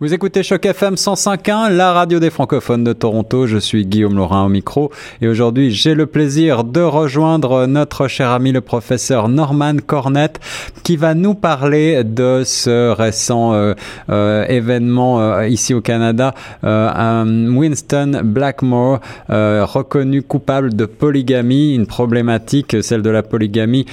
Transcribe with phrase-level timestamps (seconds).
[0.00, 3.48] Vous écoutez Choc FM 105.1, la radio des francophones de Toronto.
[3.48, 8.30] Je suis Guillaume Laurin au micro et aujourd'hui j'ai le plaisir de rejoindre notre cher
[8.30, 10.38] ami le professeur Norman Cornett
[10.84, 13.74] qui va nous parler de ce récent euh,
[14.08, 16.32] euh, événement euh, ici au Canada.
[16.62, 23.84] Winston Blackmore reconnu coupable de polygamie, une problématique, celle de la polygamie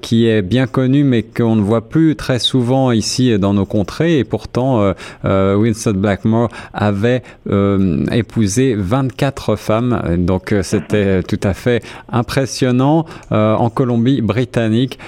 [0.00, 4.18] qui est bien connue mais qu'on ne voit plus très souvent ici dans nos contrées
[4.18, 4.94] et pourtant
[5.42, 10.16] euh, Winston Blackmore avait euh, épousé 24 femmes.
[10.18, 13.06] Donc euh, c'était tout à fait impressionnant.
[13.30, 14.98] en Colombie-Britannique,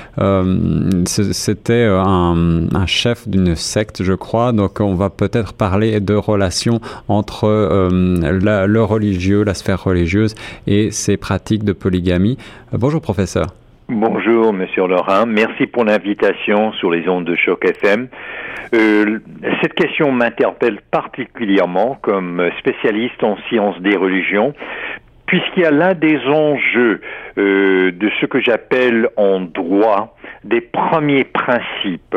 [1.07, 4.53] c'était un, chef d'une secte, je crois.
[4.53, 7.49] Donc on va peut-être parler de relations entre
[7.91, 10.35] le religieux, la sphère religieuse
[10.67, 12.37] et ces pratiques de polygamie.
[12.73, 13.64] bonjour professeur.
[13.89, 15.27] Bonjour, Monsieur Laurent.
[15.27, 18.09] Merci pour l'invitation sur les ondes de choc FM.
[18.75, 19.19] Euh,
[19.61, 24.55] cette question m'interpelle particulièrement comme spécialiste en sciences des religions,
[25.35, 27.01] puisqu'il y a là des enjeux
[27.39, 32.17] euh, de ce que j'appelle en droit des premiers principes.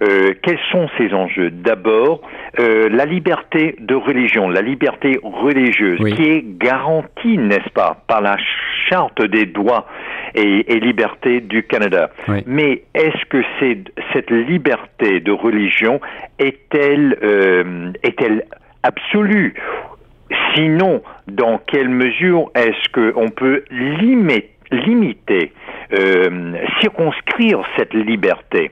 [0.00, 1.50] Euh, quels sont ces enjeux?
[1.50, 2.20] D'abord,
[2.60, 8.36] euh, la liberté de religion, la liberté religieuse, qui est garantie, n'est-ce pas, par la
[8.88, 9.88] charte des droits
[10.36, 12.10] et, et libertés du Canada.
[12.46, 13.42] Mais est-ce que
[14.12, 16.00] cette liberté de religion
[16.38, 17.18] est-elle
[18.04, 18.44] est-elle
[18.84, 19.54] absolue?
[20.54, 25.52] Sinon, dans quelle mesure est-ce qu'on peut limiter,
[25.92, 28.70] euh, circonscrire cette liberté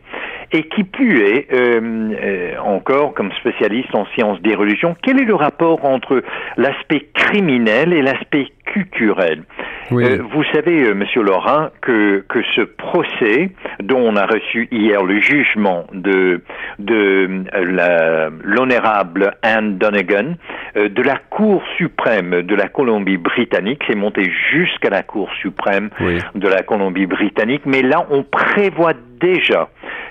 [0.53, 5.25] et qui plus est, euh, euh, encore comme spécialiste en sciences des religions, quel est
[5.25, 6.23] le rapport entre
[6.57, 9.45] l'aspect criminel et l'aspect culturel?
[9.93, 13.51] Euh, vous savez, euh, Monsieur Laurent, que, que ce procès
[13.83, 16.43] dont on a reçu hier le jugement de,
[16.79, 20.37] de euh, l'honorable Anne Donegan
[20.77, 25.91] de la Cour suprême de la Colombie-Britannique, c'est monté jusqu'à la Cour suprême
[26.35, 29.69] de la Colombie-Britannique, mais là on prévoit déjà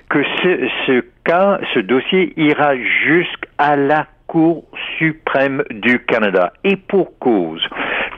[0.10, 4.66] que ce, ce cas, ce dossier ira jusqu'à la Cour
[5.00, 6.54] suprême du Canada.
[6.64, 7.68] Et pour cause,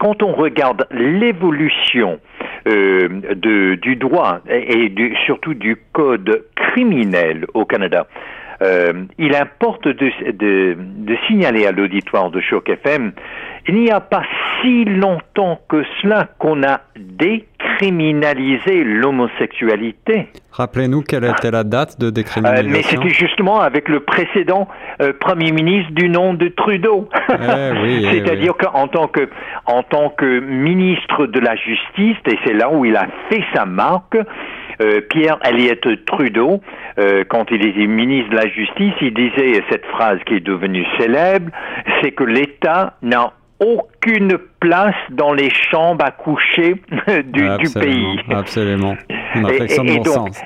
[0.02, 2.20] quand on regarde l'évolution
[2.68, 4.92] euh, du droit et
[5.28, 8.08] surtout du code criminel au Canada,
[8.64, 13.12] euh, il importe de, de signaler à l'auditoire de Choc FM,
[13.68, 14.24] il n'y a pas
[14.62, 20.30] si longtemps que cela qu'on a décriminalisé l'homosexualité.
[20.52, 22.74] Rappelez-nous quelle était la date de décriminalisation.
[22.74, 24.68] Euh, mais c'était justement avec le précédent
[25.02, 27.08] euh, Premier ministre du nom de Trudeau.
[27.30, 27.34] Eh
[27.86, 29.30] eh C'est-à-dire qu'en tant que
[29.72, 33.66] en tant que ministre de la Justice, et c'est là où il a fait sa
[33.66, 34.18] marque,
[34.82, 36.62] euh, Pierre Elliott Trudeau,
[37.30, 41.50] quand il était ministre de la Justice, il disait cette phrase qui est devenue célèbre,
[42.02, 46.76] c'est que l'État n'a aucune place dans les chambres à coucher
[47.26, 48.20] du, pays.
[48.30, 48.96] Absolument.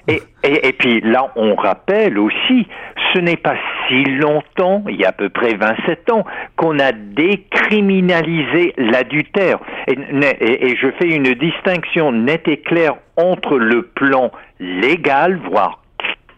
[0.07, 2.67] et, et, puis là, on rappelle aussi,
[3.13, 3.55] ce n'est pas
[3.87, 6.25] si longtemps, il y a à peu près 27 ans,
[6.57, 9.59] qu'on a décriminalisé l'adultère.
[9.87, 9.93] Et,
[10.41, 15.81] et, je fais une distinction nette et claire entre le plan légal, voire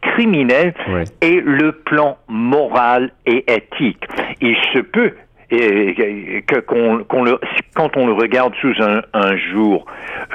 [0.02, 0.74] criminel,
[1.22, 4.04] et le plan moral et éthique.
[4.42, 5.14] Il se peut
[5.50, 7.40] et que qu'on, le,
[7.76, 9.86] quand on le regarde sous un, un jour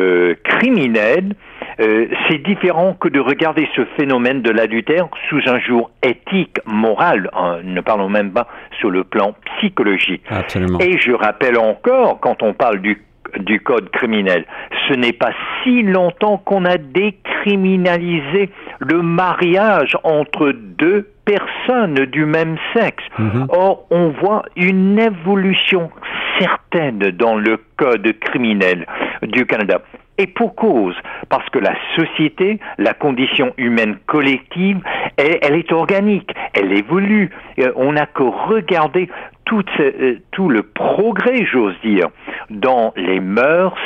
[0.00, 1.34] euh, criminel,
[1.80, 7.30] euh, c'est différent que de regarder ce phénomène de l'adultère sous un jour éthique, moral,
[7.64, 10.22] ne parlons même pas sur le plan psychologique.
[10.30, 10.78] Absolument.
[10.80, 13.02] Et je rappelle encore, quand on parle du
[13.38, 14.44] du code criminel.
[14.88, 22.56] Ce n'est pas si longtemps qu'on a décriminalisé le mariage entre deux personnes du même
[22.74, 23.04] sexe.
[23.18, 23.46] Mhm.
[23.48, 25.90] Or, on voit une évolution
[26.38, 28.86] certaine dans le code criminel
[29.22, 29.80] du Canada.
[30.18, 30.94] Et pour cause,
[31.30, 34.78] parce que la société, la condition humaine collective,
[35.16, 37.30] elle, est organique, elle évolue.
[37.58, 39.08] Euh, on n'a que regarder
[39.52, 42.08] tout, euh, tout le progrès, j'ose dire,
[42.48, 43.76] dans les mœurs,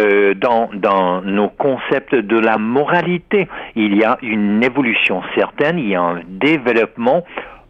[0.00, 3.46] euh, dans, nos concepts de la moralité.
[3.76, 7.22] Il y a une évolution certaine, il y a un développement.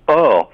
[0.09, 0.51] Or,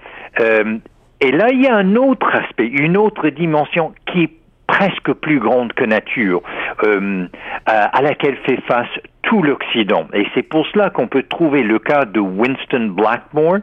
[1.20, 4.31] et là, il y a un autre aspect, une autre dimension qui est
[4.73, 6.43] presque plus grande que nature,
[6.84, 7.26] euh,
[7.67, 8.88] à, laquelle fait face
[9.23, 10.06] tout l'Occident.
[10.14, 13.58] Et c'est pour cela qu'on peut trouver le cas de Winston Blackmore,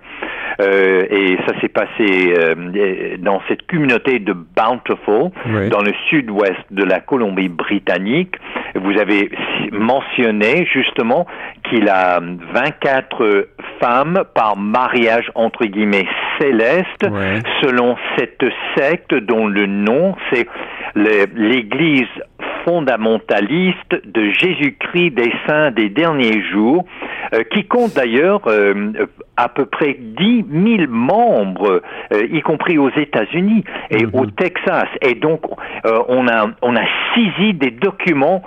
[0.60, 5.32] euh, et ça s'est passé euh, dans cette communauté de Bountiful,
[5.70, 8.36] dans le sud-ouest de la Colombie-Britannique.
[8.76, 9.32] Vous avez
[9.72, 11.26] mentionné justement
[11.70, 13.48] qu'il a 24
[13.82, 16.08] femmes par mariage entre guillemets
[16.40, 17.06] céleste,
[17.62, 18.46] selon cette
[18.76, 20.48] secte dont le nom c'est
[20.96, 22.08] l'Église
[22.66, 26.86] fondamentaliste de Jésus-Christ des saints des derniers jours,
[27.34, 28.92] euh, qui compte d'ailleurs euh,
[29.38, 31.82] à peu près 10 000 membres,
[32.12, 34.12] euh, y compris aux États-Unis et mhm.
[34.14, 34.88] au Texas.
[35.02, 35.42] Et donc,
[35.84, 36.84] on a on a
[37.14, 38.44] saisi des documents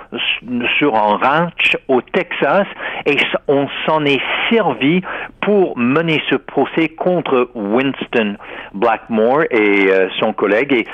[0.78, 2.66] sur un ranch au Texas
[3.06, 3.16] et
[3.48, 4.20] on s'en est
[4.50, 5.02] servi
[5.40, 8.36] pour mener ce procès contre Winston
[8.74, 9.88] Blackmore et
[10.20, 10.86] son collègue et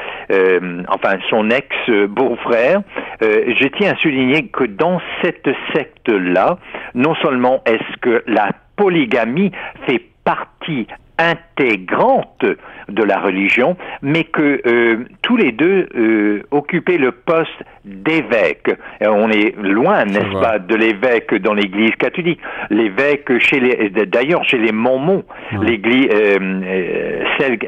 [0.88, 2.82] enfin son ex-beau-frère.
[3.20, 6.58] Je tiens à souligner que dans cette secte-là,
[6.94, 9.52] non seulement est-ce que la polygamie
[9.86, 10.86] fait partie
[11.18, 12.44] intégrante
[12.88, 18.70] de la religion, mais que euh, tous les deux euh, occupaient le poste d'évêque.
[19.00, 22.40] On est loin, n'est-ce pas, de l'évêque dans l'Église catholique.
[22.70, 25.24] L'évêque chez les, d'ailleurs chez les Mormons,
[25.60, 27.58] l'Église, euh, celle,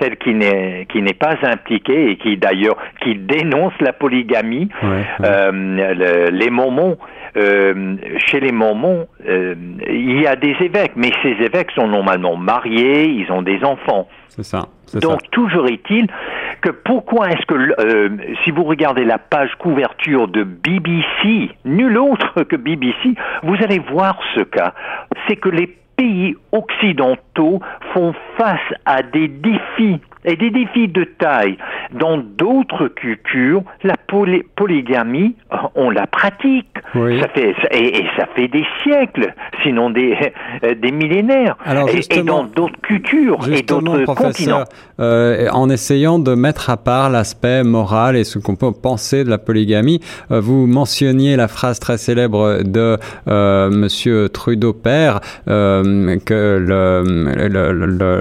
[0.00, 4.68] celle qui n'est qui n'est pas impliquée et qui d'ailleurs qui dénonce la polygamie,
[5.20, 6.96] les Mormons
[7.36, 9.54] euh, chez les Mormons, euh,
[9.88, 14.08] il y a des évêques, mais ces évêques sont normalement mariés, ils ont des enfants.
[14.28, 14.68] C'est ça.
[15.00, 16.06] Donc toujours est-il
[16.60, 18.10] que pourquoi est-ce que euh,
[18.44, 24.20] si vous regardez la page couverture de BBC, nul autre que BBC, vous allez voir
[24.36, 24.72] ce cas.
[25.26, 27.60] C'est que les pays occidentaux
[27.92, 31.58] font face à des défis et des défis de taille.
[31.92, 33.96] Dans d'autres cultures, la
[34.56, 35.36] polygamie,
[35.74, 36.73] on la pratique.
[36.94, 40.16] Ça fait, et, ça fait des siècles, sinon des,
[40.62, 41.56] des millénaires.
[41.66, 44.64] et, dans d'autres cultures et d'autres continents.
[45.00, 49.30] Euh, en essayant de mettre à part l'aspect moral et ce qu'on peut penser de
[49.30, 50.00] la polygamie,
[50.30, 52.96] euh, vous mentionniez la phrase très célèbre de
[53.28, 57.02] euh, Monsieur Trudeau père euh, que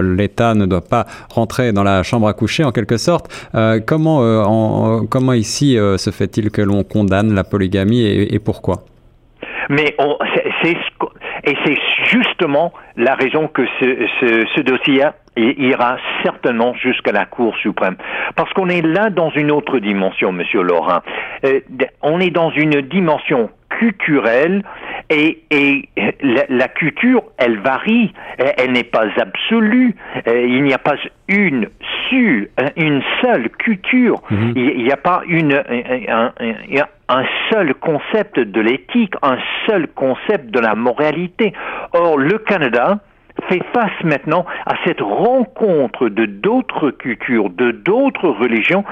[0.01, 3.29] l'État ne doit pas rentrer dans la chambre à coucher en quelque sorte.
[3.55, 8.62] Euh, comment, euh, comment ici euh, se fait-il que l'on condamne la polygamie et, pourquoi
[9.69, 9.95] Mais
[10.61, 10.77] c'est
[11.45, 14.07] et c'est justement la raison que ce,
[14.55, 15.03] ce, dossier
[15.35, 17.97] ira certainement jusqu'à la Cour suprême.
[18.35, 21.01] Parce qu'on est là dans une autre dimension, Monsieur Laurent.
[22.01, 24.63] on est dans une dimension culturelle
[25.09, 25.89] et, et
[26.49, 29.95] la, culture, elle varie, elle n'est pas absolue.
[30.27, 30.95] Euh, il n'y a pas
[31.27, 31.67] une
[32.09, 34.21] seule, une seule culture.
[34.29, 34.53] Mhm.
[34.55, 35.53] Il n'y a pas une,
[36.07, 36.33] un,
[37.09, 41.53] un seul concept de l'éthique, un seul concept de la moralité.
[41.93, 42.99] Or, le Canada,
[43.49, 48.83] fait face maintenant à cette rencontre de d'autres cultures, de d'autres religions,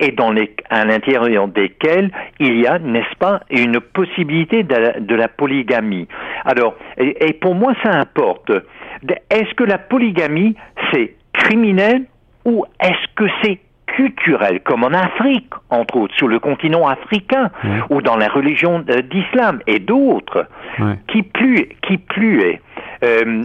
[0.00, 2.10] et, dans les, à l'intérieur desquelles
[2.40, 6.08] il y a, n'est-ce pas, une possibilité de la, polygamie.
[6.44, 8.50] Alors, et, pour moi, ça importe.
[9.30, 10.56] Est-ce que la polygamie,
[10.92, 12.04] c'est criminel
[12.44, 17.50] ou est-ce que c'est culturel, comme en Afrique, entre autres, sur le continent africain,
[17.90, 20.46] ou dans la religion euh, d'islam et d'autres,
[21.08, 22.60] qui plus, qui plus est.
[23.02, 23.42] Euh,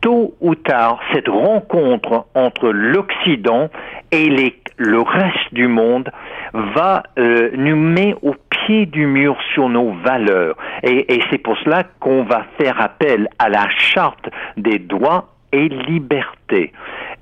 [0.00, 3.68] tôt ou tard, cette rencontre entre l'Occident
[4.12, 4.28] et
[4.76, 6.10] le reste du monde
[6.52, 10.56] va euh, nous mettre au pied du mur sur nos valeurs.
[10.82, 15.68] Et, et c'est pour cela qu'on va faire appel à la charte des droits et
[15.68, 16.72] libertés.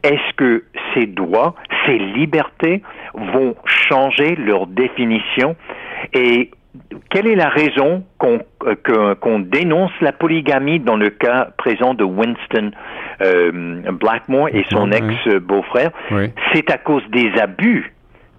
[0.02, 0.64] Est-ce que
[0.94, 1.54] ces droits,
[1.86, 2.82] ces libertés
[3.14, 5.56] vont changer leur définition?
[6.12, 6.50] Et
[7.10, 12.70] quelle est la raison euh, qu'on dénonce la polygamie dans le cas présent de Winston
[13.20, 15.90] euh, Blackmore et son ex-beau-frère?
[16.52, 17.92] C'est à cause des abus.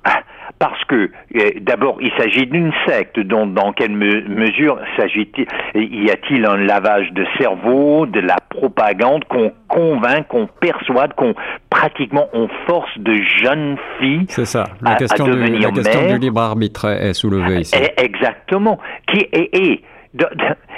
[0.04, 0.22] Ah,
[0.58, 6.46] parce que euh, d'abord il s'agit d'une secte dont dans quelle mesure s'agit-il y a-t-il
[6.46, 11.36] un lavage de cerveau de la propagande qu'on convainc qu'on persuade qu'on
[11.70, 14.66] pratiquement on force de jeunes filles c'est ça.
[14.82, 17.76] La question, à, du, la question du libre arbitre est soulevée ici.
[17.76, 18.80] Eh, exactement.
[19.08, 19.82] Qui est,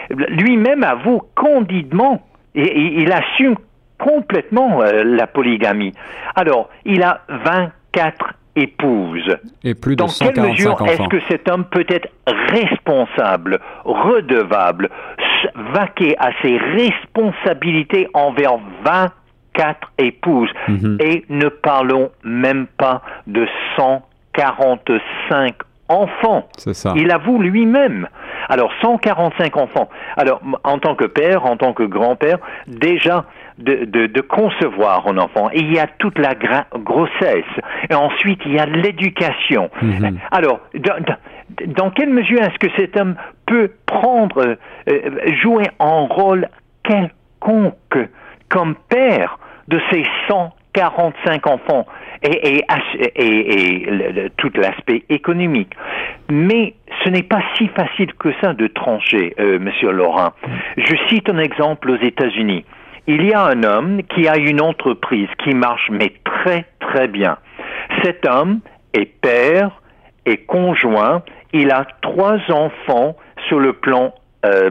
[0.09, 2.25] lui-même avoue candidement
[2.55, 3.55] et, il assume
[3.97, 5.93] complètement euh, la polygamie.
[6.35, 9.37] Alors il a 24 épouse.
[9.63, 14.89] Et plus de Dans quelle mesure est-ce que cet homme peut être responsable, redevable,
[15.73, 20.51] vaquer à ses responsabilités envers 24 épouses?
[20.67, 20.97] Mhm.
[20.99, 25.55] Et ne parlons même pas de 145
[25.91, 26.47] enfants.
[26.57, 26.93] Ça.
[26.95, 28.07] Il avoue lui-même.
[28.49, 29.89] Alors 145 enfants.
[30.17, 33.25] Alors en tant que père, en tant que grand-père, déjà
[33.57, 35.49] de, de, de, concevoir un enfant.
[35.53, 37.43] Et il y a toute la grossesse.
[37.89, 39.69] Et ensuite, il y a l'éducation.
[39.81, 40.17] Mhm.
[40.31, 41.15] Alors, dans, dans-
[41.67, 44.55] dans quelle mesure est-ce que cet homme peut prendre,
[44.89, 44.99] euh,
[45.43, 46.47] jouer un rôle
[46.83, 48.09] quelconque
[48.49, 51.85] comme père de ces 145 enfants?
[52.23, 52.65] Et, et,
[53.15, 55.73] et, et le- le- tout l'aspect économique.
[56.29, 56.73] Mais
[57.03, 60.31] ce n'est pas si facile que ça de trancher, euh, Monsieur Laurent.
[60.77, 62.63] Je cite un exemple aux États-Unis.
[63.07, 67.37] Il y a un homme qui a une entreprise qui marche mais très très bien.
[68.03, 68.59] Cet homme
[68.93, 69.71] est père
[70.25, 71.23] et conjoint.
[71.53, 74.13] Il a trois enfants sur le plan
[74.45, 74.69] euh,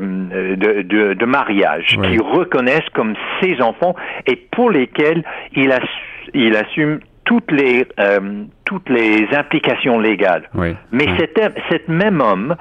[0.57, 2.09] de, de- de mariage Oui.
[2.09, 3.95] qui reconnaissent comme ses enfants
[4.27, 6.01] et pour lesquels il, ass-
[6.35, 10.49] il assume toutes les, euh, toutes les implications légales.
[10.55, 10.75] Oui.
[10.93, 11.15] Mais Oui.
[11.19, 12.57] cet, cet même homme,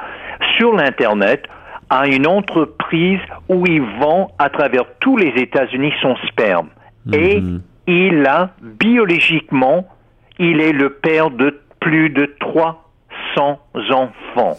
[0.57, 1.45] sur l'Internet,
[1.89, 6.69] a une entreprise où il vend à travers tous les États-Unis son sperme.
[7.11, 7.61] Et Mhm.
[7.87, 9.87] il a, biologiquement,
[10.37, 13.59] il est le père de plus de 300
[13.91, 14.57] enfants.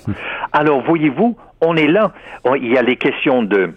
[0.52, 2.12] Alors, voyez-vous, on est là.
[2.56, 3.74] Il y a les questions de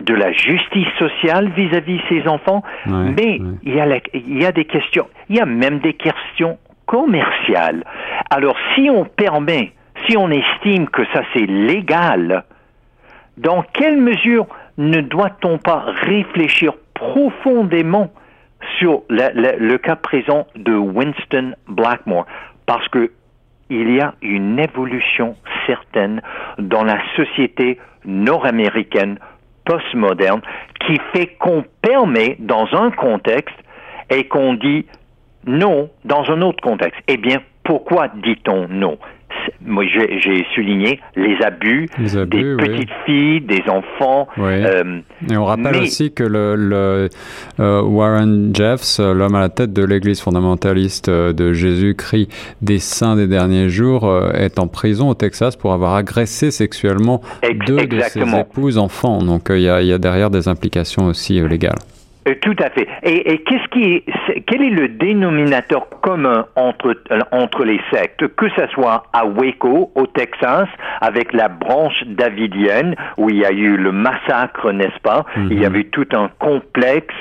[0.00, 3.56] de la justice sociale vis-à-vis ses enfants, Ouais, mais ouais.
[3.64, 6.58] il y, a la- il y a des questions, il y a même des questions
[6.86, 7.84] commerciales.
[8.30, 9.72] Alors si on permet,
[10.06, 12.44] si on estime que ça c'est légal,
[13.36, 14.46] dans quelle mesure
[14.78, 18.10] ne doit-on pas réfléchir profondément
[18.78, 22.26] sur la- la- le cas présent de Winston Blackmore?
[22.66, 23.10] Parce que
[23.70, 25.36] il y a une évolution
[25.66, 26.22] certaine
[26.58, 29.18] dans la société nord-américaine
[29.68, 30.40] postmoderne
[30.86, 33.56] qui fait qu'on permet dans un contexte
[34.10, 34.86] et qu'on dit
[35.46, 36.98] non dans un autre contexte.
[37.06, 38.98] Eh bien, pourquoi dit-on non?
[39.64, 42.56] Moi, j'ai souligné les abus, Les abus, des oui.
[42.56, 44.28] petites filles, des enfants.
[44.36, 44.44] Oui.
[44.64, 45.00] euh,
[45.30, 47.08] Et on rappelle Mais- aussi que le, le,
[47.60, 52.28] euh, Warren Jeffs, euh, l'homme à la tête de l'Église fondamentaliste de Jésus-Christ
[52.62, 57.58] des saints des derniers jours, est en prison au Texas pour avoir agressé sexuellement Ex-
[57.66, 59.18] deux de ses épouses enfants.
[59.22, 61.78] Donc il y, a, il y a derrière des implications aussi légales.
[62.28, 62.86] Euh, Tout à fait.
[63.02, 64.04] Et, et qu'est-ce qui est,
[64.46, 69.90] quel est le dénominateur commun entre euh, entre les sectes, que ce soit à Waco,
[69.94, 70.68] au Texas,
[71.00, 75.24] avec la branche davidienne où il y a eu le massacre, n'est-ce pas?
[75.50, 77.14] Il y avait tout un complexe,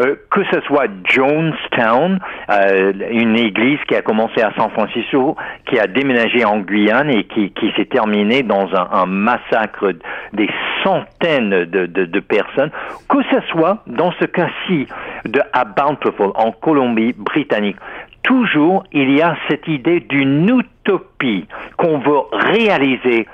[0.00, 2.18] euh, que ce soit Jonestown,
[2.50, 5.36] euh, une église qui a commencé à San Francisco,
[5.66, 9.92] qui a déménagé en Guyane et qui, qui s'est terminée dans un, un massacre
[10.32, 10.48] des
[10.84, 12.70] centaines de, de, de personnes,
[13.08, 14.86] que ce soit dans ce cas-ci
[15.24, 15.42] de
[15.76, 17.76] Bountiful en Colombie-Britannique.
[18.22, 23.26] Toujours, il y a cette idée d'une utopie qu'on veut réaliser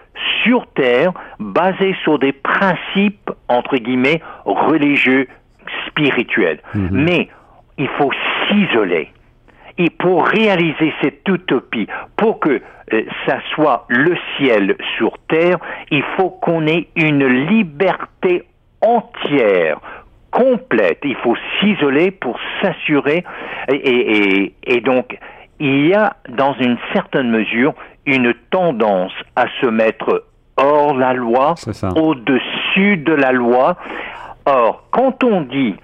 [0.42, 5.26] sur Terre, basée sur des principes, entre guillemets, religieux,
[5.88, 6.60] spirituels.
[6.74, 7.28] Mais
[7.78, 8.12] il faut
[8.48, 9.10] s'isoler.
[9.76, 12.60] Et pour réaliser cette utopie, pour que
[12.92, 15.58] euh, ça soit le ciel sur terre,
[15.90, 18.44] il faut qu'on ait une liberté
[18.80, 19.80] entière,
[20.40, 20.98] complète.
[21.04, 23.24] Il faut s'isoler pour s'assurer.
[23.68, 25.16] Et, et- et- et donc,
[25.60, 27.72] il y a dans une certaine mesure
[28.06, 30.24] une tendance à se mettre
[30.56, 31.54] hors la loi,
[31.96, 33.76] au-dessus de la loi.
[34.46, 35.74] Or, quand on dit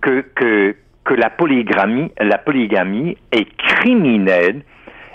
[0.00, 0.74] que, que,
[1.04, 4.62] que la polygamie, la polygamie est criminelle,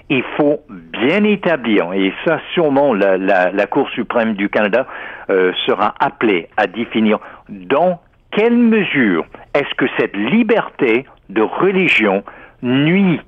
[0.09, 4.85] il faut bien établir, et ça sûrement la, la, la Cour suprême du Canada
[5.29, 7.19] euh, sera appelée à définir
[7.49, 7.99] dans
[8.35, 12.23] quelle mesure est-ce que cette liberté de religion
[12.61, 13.19] nuit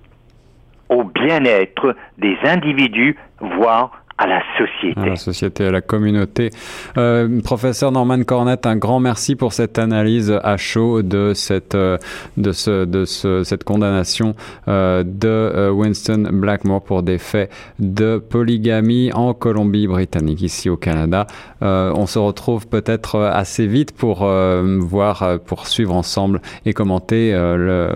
[0.90, 5.00] au bien-être des individus, voire à la société.
[5.02, 6.50] à la société, à la communauté.
[6.98, 11.98] Euh, professeur Norman Cornette, un grand merci pour cette analyse à chaud de cette euh,
[12.38, 14.34] de ce de ce, cette condamnation
[14.70, 21.28] euh, de Winston Blackmore pour des faits de polygamie en Colombie-Britannique ici au Canada.
[21.62, 24.26] Euh, on se retrouve peut-être assez vite pour
[24.80, 27.90] voir pour suivre ensemble et commenter le,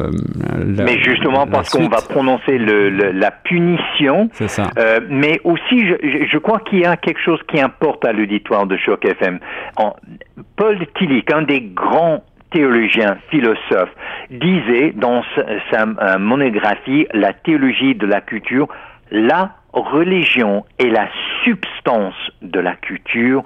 [0.57, 4.69] le- Mais justement parce qu'on va prononcer le, le- la punition, C'est ça.
[5.09, 8.77] Mais aussi, je, je- crois qu'il y a quelque chose qui importe à l'auditoire de
[8.77, 9.39] Choc FM.
[10.55, 13.93] Paul Tillich, un des grands théologiens, philosophes,
[14.29, 18.67] disait dans sa, sa, euh, monographie La théologie de la culture,
[19.11, 21.07] la religion est la
[21.43, 23.43] substance de la culture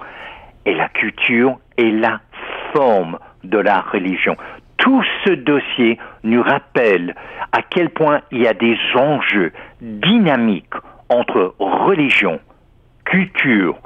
[0.66, 2.20] et la culture est la
[2.72, 4.36] forme de la religion.
[4.78, 7.14] Tout ce dossier nous rappelle
[7.52, 10.74] à quel point il y a des enjeux dynamiques
[11.10, 12.40] entre religion,
[13.04, 13.76] culture,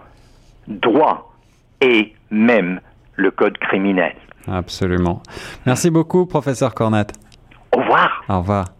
[0.66, 1.32] droit
[1.80, 2.80] et même
[3.16, 4.14] le code criminel.
[4.46, 5.22] Absolument.
[5.66, 7.12] Merci beaucoup, professeur Cornette.
[7.72, 8.24] Au revoir.
[8.28, 8.77] Au revoir.